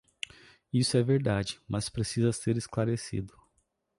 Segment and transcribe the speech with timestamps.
[0.73, 3.35] Isso é verdade, mas precisa ser esclarecido.